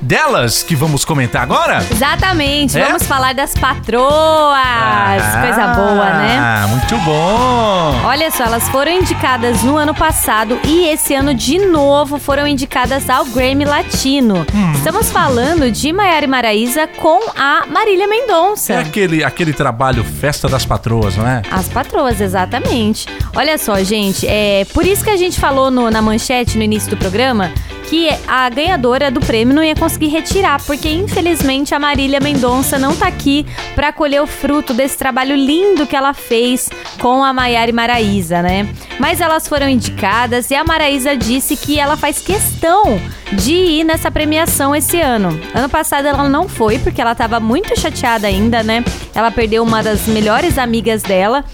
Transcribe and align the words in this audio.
delas 0.00 0.62
que 0.62 0.74
vamos 0.74 1.04
comentar 1.04 1.42
agora? 1.42 1.78
Exatamente, 1.90 2.78
É? 2.78 2.84
vamos 2.86 3.04
falar 3.04 3.34
das 3.34 3.54
patroas. 3.54 5.22
Coisa 5.42 5.66
boa, 5.74 6.10
né? 6.14 6.38
Ah, 6.38 6.66
muito 6.68 6.96
bom. 6.98 8.00
Olha 8.04 8.30
só, 8.30 8.44
elas 8.44 8.68
foram 8.68 8.92
indicadas 8.92 9.62
no 9.62 9.76
ano 9.76 9.94
passado 9.94 10.58
e 10.64 10.86
esse 10.88 11.14
ano 11.14 11.34
de 11.34 11.58
novo 11.58 12.18
foram 12.18 12.46
indicadas 12.46 13.08
ao 13.10 13.24
Grammy 13.26 13.64
Latino. 13.64 14.46
Hum. 14.54 14.72
Estamos 14.72 15.10
falando 15.10 15.70
de 15.70 15.92
Maiara 15.92 16.24
e 16.24 16.28
Maraísa 16.28 16.86
com 16.86 17.20
a 17.36 17.64
Marília 17.66 18.06
Mendonça. 18.06 18.72
É 18.74 18.78
aquele, 18.78 19.22
aquele 19.22 19.52
trabalho 19.52 20.02
Festa 20.04 20.48
das 20.48 20.64
Patroas, 20.64 21.16
não 21.16 21.26
é? 21.26 21.42
As 21.50 21.68
patroas, 21.68 22.20
exatamente. 22.20 23.06
Olha 23.34 23.58
só, 23.58 23.82
gente, 23.82 24.26
é 24.26 24.64
por 24.72 24.84
isso 24.86 25.04
que 25.04 25.10
a 25.10 25.16
gente 25.16 25.38
falou 25.38 25.70
no- 25.70 25.90
na 25.90 26.00
manchete 26.02 26.56
no 26.56 26.64
início 26.64 26.90
do 26.90 26.96
programa 26.96 27.50
que 27.90 28.08
a 28.28 28.48
ganhadora 28.48 29.10
do 29.10 29.18
prêmio 29.18 29.52
não 29.52 29.64
ia 29.64 29.74
conseguir 29.74 30.06
retirar, 30.06 30.62
porque 30.62 30.88
infelizmente 30.88 31.74
a 31.74 31.78
Marília 31.80 32.20
Mendonça 32.20 32.78
não 32.78 32.94
tá 32.94 33.08
aqui 33.08 33.44
para 33.74 33.92
colher 33.92 34.22
o 34.22 34.28
fruto 34.28 34.72
desse 34.72 34.96
trabalho 34.96 35.34
lindo 35.34 35.84
que 35.88 35.96
ela 35.96 36.14
fez 36.14 36.70
com 37.00 37.24
a 37.24 37.32
Maiara 37.32 37.68
e 37.68 37.74
Maraísa, 37.74 38.42
né? 38.42 38.68
Mas 39.00 39.20
elas 39.20 39.48
foram 39.48 39.68
indicadas 39.68 40.52
e 40.52 40.54
a 40.54 40.62
Maraísa 40.62 41.16
disse 41.16 41.56
que 41.56 41.80
ela 41.80 41.96
faz 41.96 42.20
questão 42.20 43.00
de 43.32 43.54
ir 43.54 43.82
nessa 43.82 44.08
premiação 44.08 44.74
esse 44.74 45.00
ano. 45.00 45.28
Ano 45.52 45.68
passado 45.68 46.06
ela 46.06 46.28
não 46.28 46.48
foi 46.48 46.78
porque 46.78 47.00
ela 47.00 47.16
tava 47.16 47.40
muito 47.40 47.78
chateada 47.78 48.28
ainda, 48.28 48.62
né? 48.62 48.84
Ela 49.12 49.32
perdeu 49.32 49.64
uma 49.64 49.82
das 49.82 50.06
melhores 50.06 50.58
amigas 50.58 51.02
dela. 51.02 51.44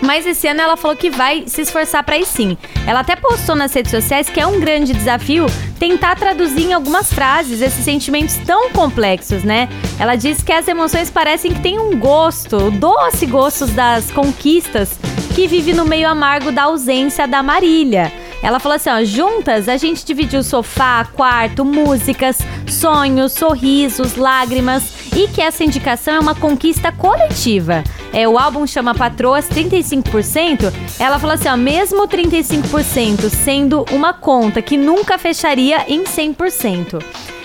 Mas 0.00 0.26
esse 0.26 0.48
ano 0.48 0.60
ela 0.60 0.76
falou 0.76 0.96
que 0.96 1.10
vai 1.10 1.44
se 1.46 1.62
esforçar 1.62 2.02
pra 2.02 2.18
ir 2.18 2.26
sim. 2.26 2.56
Ela 2.86 3.00
até 3.00 3.16
postou 3.16 3.54
nas 3.54 3.72
redes 3.72 3.90
sociais 3.90 4.28
que 4.28 4.40
é 4.40 4.46
um 4.46 4.58
grande 4.58 4.92
desafio 4.92 5.46
tentar 5.78 6.16
traduzir 6.16 6.66
em 6.66 6.72
algumas 6.72 7.12
frases 7.12 7.60
esses 7.60 7.84
sentimentos 7.84 8.36
tão 8.46 8.70
complexos, 8.70 9.42
né? 9.42 9.68
Ela 9.98 10.16
disse 10.16 10.44
que 10.44 10.52
as 10.52 10.66
emoções 10.68 11.10
parecem 11.10 11.52
que 11.52 11.60
têm 11.60 11.78
um 11.78 11.98
gosto, 11.98 12.70
doce 12.70 13.26
gosto 13.26 13.66
das 13.66 14.10
conquistas 14.10 14.98
que 15.34 15.46
vive 15.46 15.72
no 15.72 15.84
meio 15.84 16.08
amargo 16.08 16.50
da 16.50 16.64
ausência 16.64 17.26
da 17.26 17.42
Marília. 17.42 18.12
Ela 18.42 18.58
falou 18.58 18.76
assim, 18.76 18.90
ó, 18.90 19.04
juntas 19.04 19.68
a 19.68 19.76
gente 19.76 20.04
dividiu 20.04 20.42
sofá, 20.42 21.04
quarto, 21.04 21.64
músicas, 21.64 22.38
sonhos, 22.66 23.32
sorrisos, 23.32 24.16
lágrimas 24.16 24.82
e 25.14 25.28
que 25.28 25.42
essa 25.42 25.62
indicação 25.62 26.14
é 26.14 26.20
uma 26.20 26.34
conquista 26.34 26.90
coletiva. 26.90 27.84
É, 28.12 28.28
o 28.28 28.38
álbum 28.38 28.66
chama 28.66 28.94
Patroas 28.94 29.48
35%. 29.48 30.72
Ela 30.98 31.18
falou 31.18 31.34
assim, 31.34 31.48
ó, 31.48 31.56
mesmo 31.56 32.08
35% 32.08 33.28
sendo 33.30 33.84
uma 33.92 34.12
conta 34.12 34.60
que 34.60 34.76
nunca 34.76 35.18
fecharia 35.18 35.84
em 35.88 36.04
100%. 36.04 37.02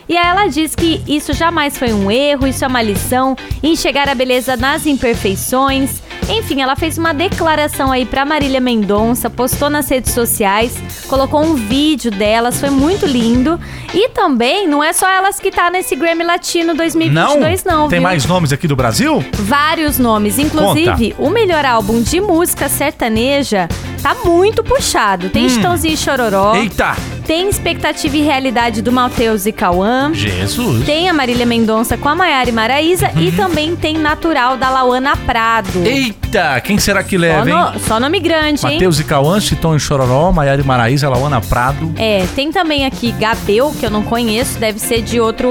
E 0.07 0.17
aí 0.17 0.27
ela 0.27 0.47
diz 0.47 0.75
que 0.75 1.01
isso 1.07 1.33
jamais 1.33 1.77
foi 1.77 1.91
um 1.91 2.11
erro, 2.11 2.47
isso 2.47 2.63
é 2.63 2.67
uma 2.67 2.81
lição, 2.81 3.35
enxergar 3.63 4.07
a 4.07 4.13
beleza 4.13 4.55
nas 4.55 4.85
imperfeições. 4.85 6.01
Enfim, 6.27 6.61
ela 6.61 6.75
fez 6.75 6.97
uma 6.97 7.13
declaração 7.13 7.91
aí 7.91 8.03
pra 8.05 8.25
Marília 8.25 8.59
Mendonça, 8.59 9.29
postou 9.29 9.69
nas 9.69 9.87
redes 9.89 10.11
sociais, 10.11 10.75
colocou 11.07 11.43
um 11.43 11.53
vídeo 11.55 12.09
delas, 12.09 12.59
foi 12.59 12.69
muito 12.71 13.05
lindo. 13.05 13.59
E 13.93 14.09
também 14.09 14.67
não 14.67 14.83
é 14.83 14.91
só 14.91 15.07
elas 15.09 15.39
que 15.39 15.51
tá 15.51 15.69
nesse 15.69 15.95
Grammy 15.95 16.23
Latino 16.23 16.73
2022 16.73 17.63
não, 17.63 17.87
Tem 17.87 17.99
viu? 17.99 18.07
mais 18.07 18.25
nomes 18.25 18.51
aqui 18.51 18.67
do 18.67 18.75
Brasil? 18.75 19.23
Vários 19.33 19.99
nomes, 19.99 20.39
inclusive 20.39 21.15
o 21.19 21.29
melhor 21.29 21.63
álbum 21.63 22.01
de 22.01 22.19
música 22.19 22.67
sertaneja 22.67 23.67
tá 24.01 24.15
muito 24.25 24.63
puxado. 24.63 25.29
Tem 25.29 25.47
Chitãozinho 25.47 25.93
e 25.93 25.97
Chororó, 25.97 26.53
Hum. 26.53 26.55
Eita! 26.55 26.95
Tem 27.25 27.49
Expectativa 27.49 28.15
e 28.17 28.21
Realidade 28.21 28.81
do 28.81 28.91
Matheus 28.91 29.45
e 29.45 29.51
Cauã. 29.51 30.11
Jesus! 30.13 30.85
Tem 30.85 31.09
a 31.09 31.13
Marília 31.13 31.45
Mendonça 31.45 31.97
com 31.97 32.07
a 32.09 32.15
Maiara 32.15 32.49
e 32.49 32.53
Maraísa 32.53 33.11
e 33.19 33.31
também 33.31 33.75
tem 33.75 33.97
Natural 33.97 34.57
da 34.57 34.69
Lauana 34.69 35.15
Prado. 35.17 35.83
Eita! 35.83 36.59
Quem 36.61 36.77
será 36.77 37.03
que 37.03 37.15
Só, 37.15 37.21
leva, 37.21 37.49
hein? 37.49 37.55
no- 37.73 37.79
só 37.79 37.99
nome 37.99 38.19
grande, 38.19 38.65
hein? 38.65 38.73
Matheus 38.73 38.99
e 38.99 39.03
Cauã, 39.03 39.39
Chitão 39.39 39.75
e 39.75 39.79
Chororó, 39.79 40.31
Maiara 40.31 40.61
e 40.61 40.63
Maraísa, 40.65 41.09
Lauana 41.09 41.41
Prado. 41.41 41.93
É, 41.97 42.25
tem 42.35 42.51
também 42.51 42.85
aqui 42.85 43.11
Gabel, 43.13 43.73
que 43.79 43.85
eu 43.85 43.89
não 43.89 44.03
conheço, 44.03 44.59
deve 44.59 44.79
ser 44.79 45.01
de 45.01 45.19
outro, 45.19 45.49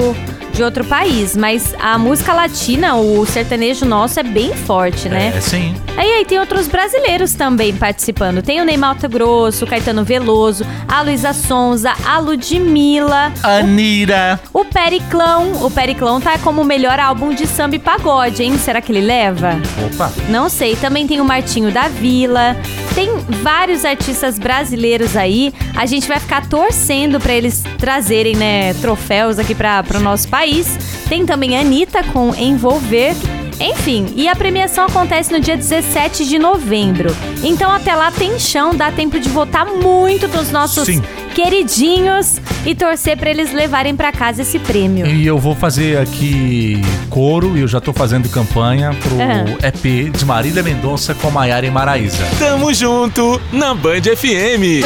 de 0.53 0.63
outro 0.63 0.85
país. 0.85 1.37
Mas 1.37 1.75
a 1.81 1.99
música 1.99 2.33
latina, 2.33 2.95
o 2.97 3.25
sertanejo 3.27 3.85
nosso, 3.85 4.21
é 4.21 4.23
bem 4.23 4.55
forte, 4.55 5.09
né? 5.09 5.33
É, 5.37 5.41
sim. 5.41 5.75
Aí, 5.97 6.11
aí 6.11 6.25
tem 6.25 6.39
outros 6.41 6.67
brasileiros 6.67 7.35
também 7.35 7.75
participando. 7.75 8.43
Tem 8.43 8.61
o 8.61 8.65
Neymar 8.65 8.97
Grosso, 9.09 9.65
o 9.65 9.69
Caetano 9.69 10.05
Veloso, 10.05 10.67
a 10.89 11.03
Luísa 11.03 11.33
Sonza, 11.33 11.93
a 12.05 12.19
Ludmilla, 12.19 13.33
Anira. 13.43 14.41
o 14.53 14.65
Periclão. 14.65 15.65
O 15.65 15.71
Periclão 15.71 16.21
tá 16.21 16.39
como 16.39 16.63
o 16.63 16.65
melhor 16.65 16.99
álbum 16.99 17.35
de 17.35 17.47
samba 17.47 17.77
e 17.77 17.79
pagode, 17.79 18.43
hein? 18.43 18.59
Será 18.59 18.81
que 18.81 18.91
ele 18.93 19.01
leva? 19.01 19.61
Opa! 19.87 20.13
Não 20.29 20.49
sei. 20.49 20.77
Também 20.77 21.07
tem 21.07 21.21
o 21.21 21.25
Martinho 21.25 21.71
da 21.71 21.89
Vila. 21.89 22.57
Tem 22.95 23.11
vários 23.43 23.85
artistas 23.85 24.39
brasileiros 24.39 25.17
aí. 25.17 25.53
A 25.77 25.87
gente 25.87 26.07
vai 26.07 26.19
ficar 26.21 26.49
torcendo 26.49 27.21
pra 27.21 27.33
eles 27.33 27.63
trazerem, 27.79 28.37
né, 28.37 28.75
troféus 28.75 29.39
aqui 29.39 29.55
para 29.55 29.85
o 29.95 30.01
nosso 30.01 30.29
país. 30.29 30.79
Tem 31.09 31.25
também 31.27 31.57
a 31.57 31.61
Anitta 31.61 32.03
com 32.05 32.35
Envolver. 32.35 33.15
Enfim, 33.61 34.13
e 34.17 34.29
a 34.29 34.35
premiação 34.35 34.87
acontece 34.87 35.33
no 35.33 35.41
dia 35.41 35.57
17 35.57 36.27
de 36.27 36.39
novembro. 36.39 37.15
Então 37.43 37.71
até 37.71 37.95
lá 37.95 38.11
tem 38.11 38.39
chão, 38.39 38.75
dá 38.75 38.91
tempo 38.91 39.19
de 39.21 39.29
votar 39.29 39.67
muito 39.67 40.27
dos 40.29 40.51
nossos 40.51 40.85
Sim. 40.87 41.03
queridinhos 41.35 42.41
e 42.67 42.75
torcer 42.75 43.17
pra 43.17 43.31
eles 43.31 43.53
levarem 43.53 43.95
pra 43.95 44.11
casa 44.13 44.43
esse 44.43 44.59
prêmio. 44.59 45.07
E 45.07 45.27
eu 45.27 45.39
vou 45.39 45.55
fazer 45.55 45.99
aqui 45.99 46.81
coro 47.11 47.57
e 47.57 47.61
eu 47.61 47.69
já 47.69 47.81
tô 47.81 47.93
fazendo 47.93 48.29
campanha 48.29 48.93
pro 48.95 49.21
Aham. 49.21 49.57
EP 49.63 50.11
de 50.17 50.25
Marília 50.25 50.63
Mendonça 50.63 51.15
com 51.15 51.31
Maiara 51.31 51.65
e 51.67 51.71
Maraísa. 51.71 52.25
Tamo 52.39 52.73
junto 52.75 53.41
na 53.53 53.75
Band 53.75 54.03
FM. 54.17 54.85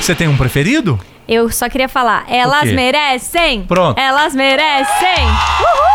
Você 0.00 0.14
tem 0.14 0.28
um 0.28 0.36
preferido? 0.36 0.98
Eu 1.26 1.48
só 1.50 1.70
queria 1.70 1.88
falar, 1.88 2.26
elas 2.28 2.70
merecem! 2.70 3.62
Pronto. 3.62 3.98
Elas 3.98 4.34
merecem! 4.34 5.24
Uhul! 5.24 5.93